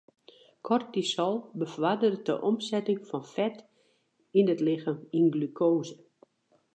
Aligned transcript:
Kortisol 0.67 1.35
befoarderet 1.63 2.25
de 2.29 2.35
omsetting 2.51 2.99
fan 3.09 3.25
fet 3.33 3.57
yn 4.39 4.51
it 4.53 4.61
lichem 4.67 4.99
yn 5.17 5.25
glukoaze. 5.33 5.95